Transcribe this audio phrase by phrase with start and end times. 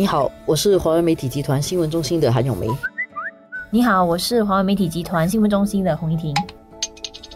[0.00, 2.66] 你好，我是华为媒体集团新闻中心的韩永梅。
[3.68, 6.34] 你好，我是华为媒体集团新闻中心的洪一婷。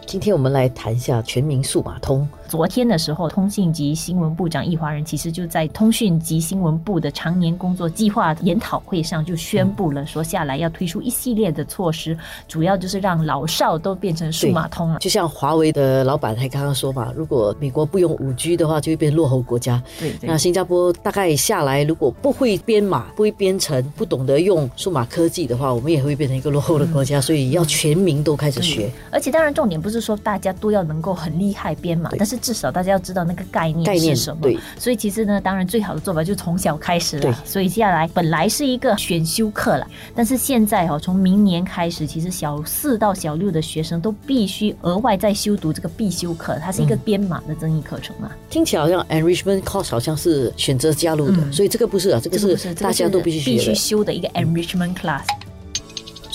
[0.07, 2.27] 今天我们来谈一下全民数码通。
[2.55, 12.17] 昨天的时候，通信及新闻部长易华人其实就在通讯及新闻部的常年工作计划研讨会上就宣布了，说下来要推出一系列的措施，
[12.47, 14.99] 主要就是让老少都变成数码通了。
[14.99, 19.83] 就像华为的老板还刚刚说嘛，如果美国不用五 G 的话，就会变落后国家。
[19.99, 27.19] 对，那新加坡大概下来，如果不会编码、不会编程、不懂得用数码科技的话，我们也会变成一个落后的国家。
[27.19, 28.89] 所以要全民都开始学。
[29.11, 34.43] 而且当然重点不是说大家都要能够很厉害编码，但是至少大家要知道那个概念是什么。
[34.43, 37.43] 对，所以其实呢，当然最好的做法就从小开始了。
[37.43, 48.29] 所以接下来本来是一个选修课了，但是现在哈，从明年开始，其实小四到小六的学生都必须额外再修读这个必修课，它是一个编码的增益课程啊。
[48.51, 55.25] 听起来好像 enrichment course 好像是选择加入的，所以这个不是啊，这个是大家都必须必须修的一个 enrichment class。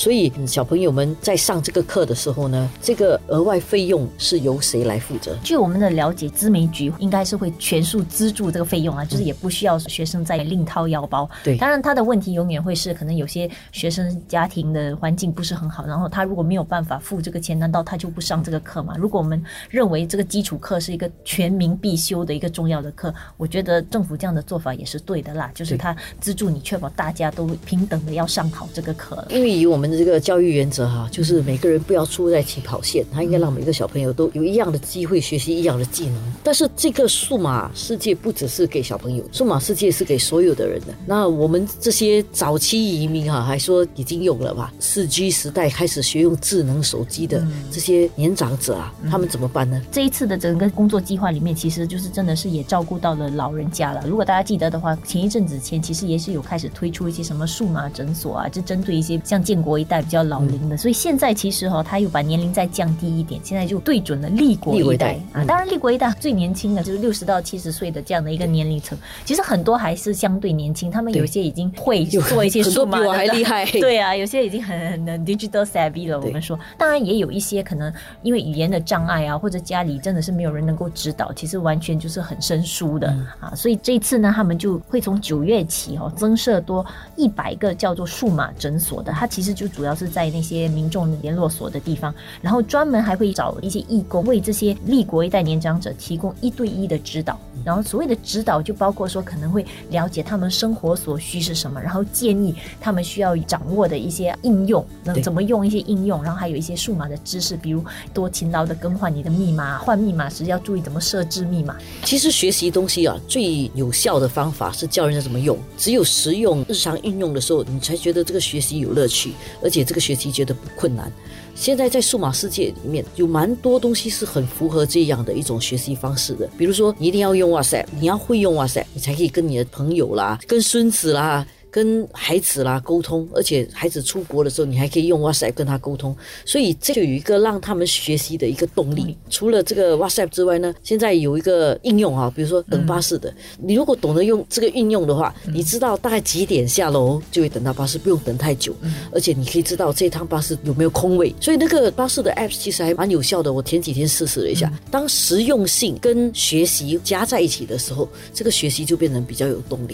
[0.01, 5.37] 所以小朋友们在上这个课的时候呢，这个额外费用是由谁来负责？
[5.45, 11.29] 据我们的了解，资媒局应该是会全数资助这个费用啊，就是也不需要学生再另掏腰包。
[11.45, 18.95] 对，当然他的问题永远会是，可能有些学生家庭的环境不是很好，然后他如果没有办法付这个钱，难道他就不上这个课吗？
[18.97, 29.23] 如果我们认为这个基础课是一个全民必修的一个重要的课，我觉得政府这样的做法也是对的啦，就是他资助你，确保大家都平等的要上好这个课。
[29.29, 29.90] 因为以我们。
[29.97, 36.17] 这个教育原则哈，就是每个人不要输在起跑线，他应该让每个小朋友都有一样的机会学习一样的技能。
[36.45, 40.87] 但是这个数码世界不只是给小朋友，数码世界是给所有的人的。
[41.07, 44.73] 那我们这些早期移民哈，还说已经有了吧？
[44.79, 49.83] 四 G 时代开始学用智能手机的这些年长者啊，他们怎么办呢？
[49.91, 54.03] 这一次的整个工作计划里面，其实就是真的是也照顾到了老人家了。
[54.07, 59.80] 如果大家记得的话，前一阵子前其实也是有开始推出一些什么数码诊所啊，就针对一些像建国。
[59.81, 65.45] 一代比较老龄的，所以现在其实哈，他又把年龄再降低一点，现在就对准了立国一代啊。
[65.45, 73.65] 当然，立国一代最年轻的就是六十到七十岁的这样的一个年龄层，其实很多还是相对年轻，他们有些已经会 做一些数码，比我还厉害。
[73.81, 76.21] 对啊，有些已经很很 digital savvy 了。
[76.21, 77.91] 我们说，当然也有一些可能
[78.23, 83.09] 因为语言的障碍啊，或者家里真的是没有人能够指导，其实完全就是很生疏的
[83.41, 83.55] 啊。
[83.55, 86.85] 所以这次呢，他们就会从九月起哦，增设多
[87.17, 89.70] 一百个叫做数码诊所的，它其实就。
[89.71, 97.39] 主要是在那些民众联络所的地方，然后专门还会找一些义工为这些立国一代年长者提供一对一的指导。
[97.65, 107.85] 然后所谓的指导就包括说可能会了解他们生活所需是什么，然后建议他们需要掌握的一些应用，那怎么用一些应用，然后还有一些数码的知识，比如
[108.15, 111.77] 多勤劳的更换你的密码，换密码时要注意怎么设置密码。
[112.05, 119.33] 其实学习东西啊，最有效的方法是教人家怎么用，只有实用日常运用的时候，你才觉得这个学习有乐趣。
[119.63, 121.11] 而且这个学习觉得不困难。
[121.55, 126.49] 现在在数码世界里面有蛮多东西是很符合这样的一种学习方式的。
[126.57, 131.47] 比如说，你一定要用 WhatsApp，，你要会用 WhatsApp，，你才可以跟你的朋友啦、跟孙子啦。
[131.71, 136.15] 跟孩子啦沟通，而且孩子出国的时候，你还可以用 WhatsApp 跟他沟通，
[136.45, 139.17] 所以这就有一个让他们学习的一个动力。
[139.29, 148.75] 除了这个 WhatsApp 之外呢，现在有一个应用啊，比如说等巴士的，你如果懂得用这个运用的话，你知道大概几点下楼就会等到巴士，不用等太久，
[149.13, 151.35] 而且你可以知道这趟巴士有没有空位。
[151.41, 153.53] 所以那个巴士的 App 其实还蛮有效的。
[153.53, 159.93] 我前几天试试了一下，当实用性跟学习加在一起的时候，这个学习就变成比较有动力。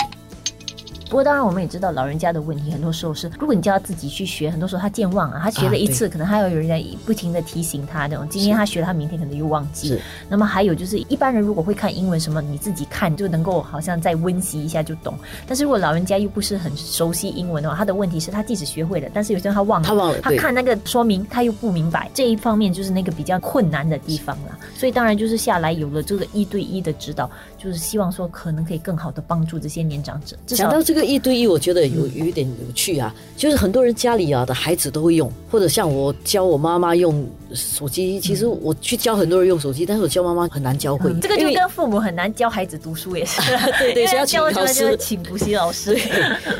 [1.08, 10.00] 不过当然，我们也知道老人家的问题，很多时候是，如果你叫他自己去学，很多时候他健忘啊，他学了一次，可能还要有人在不停的提醒他，这种今天他学了，他明天可能又忘记。
[10.28, 15.14] 那么还有就是，一般人如果会看英文什么，你自己看就能够好像再温习一下就懂。
[15.46, 24.58] 但是如果老人家又不是很熟悉英文的话，他的问题是，他即使学会了，但是有时候他忘了，他忘了，他看那个说明他又不明白，这一方面就是那个比较困难的地方了。
[24.74, 30.36] 所以当然就是下来有了这个一对一的指导，就是希望说可能可以更好的帮助这些年长者。
[30.46, 31.86] 讲到这个一对一，我觉得。
[31.86, 41.12] 有有一点有趣啊，就是很多人家里啊的孩子都会用，或者像我教我妈妈用手机，其实我去教很多人用手机，但是我教妈妈很难教会。
[41.20, 43.40] 这个就跟父母很难教孩子读书也是，
[43.78, 45.94] 对 对， 要请老师，请补习老师。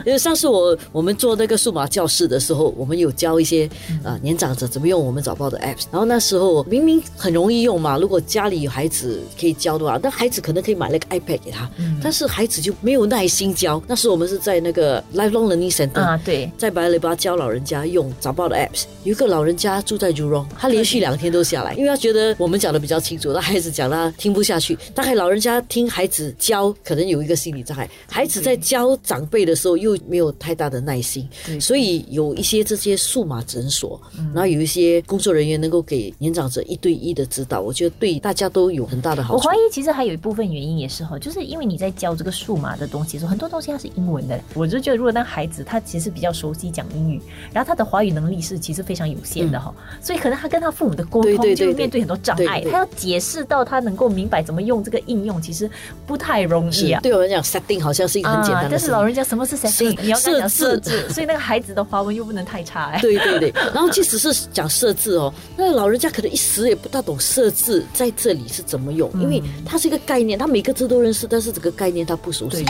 [0.05, 3.67] 因为上次我我们做那个数码教室的时候，我们有教一些
[4.05, 11.71] 啊年长者怎么用我们早报的 apps，然后那时候明明很容易用嘛，如果家里有孩子可以教的话，那孩子可能可以买那个 iPad 给他，
[12.03, 13.82] 但是孩子就没有耐心教。
[13.87, 18.87] 那时我们们是在那个 Lifelong Learning Center 啊，对，在白雷巴教老人家用早报的 apps。
[19.05, 24.76] 有一个老人家住在 Jurong，他连续两天都下来，因为他觉得我们讲的比较清楚，那孩子讲他听不下去。
[24.94, 27.88] 大概老人家听孩子教，可能有一个心理障碍。
[28.11, 31.26] 孩子在教长辈的时候又没有太大的耐心，
[31.58, 33.99] 所以有一些这些数码诊所，
[34.34, 39.34] 然后有一些工作人员能够给年长者一对一的指导，我觉得对大家都有很大的好处。
[39.37, 55.71] 我怀疑其实还有一部分原因也是哈，就是因为你在教这个数码的东西的时候，很多东西它是英文的，我就觉得如果那孩子他其实比较熟悉讲英语，然后他的华语能力是其实非常有限的哈，所以可能他跟他父母的沟通就面对很多障碍，他要解释到他能够明白怎么用这个应用，其实
[56.07, 57.01] 不太容易啊。
[57.03, 59.99] 对我来讲，setting 好像是一个很简单的，但是老人家什么是 setting？
[60.01, 63.01] 你要讲设置，所以那个孩子的华文又不能太差哎。
[63.01, 72.65] 对对对，然后即使是讲设置哦，那老人家可能一时也不大懂设置在这里是怎么用，因为它是一个概念，他每个字都认识，但是这个概念他不熟悉。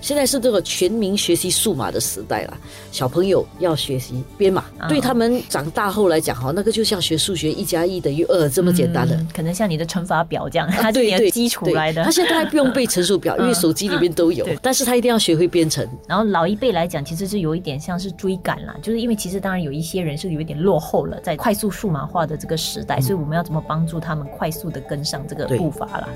[0.00, 2.56] 现在是这个全民学习数码的时代了，
[2.90, 12.02] 小朋友要学习编码，对他们长大后来讲哈，那个就像学数学，一加一等于二这么简单的，可能像你的乘法表这样，它是有基础来的。
[12.04, 15.86] 他现在还不用背乘数表， 因为手机里面都有，但是他一定要学会编程。
[16.08, 26.08] 然后老一辈来讲，其实是有一点像是追赶啦，就是因为其实当然有一些人是有一点落后了，在快速数码化的这个时代，所以我们要怎么帮助他们快速的跟上这个步伐了？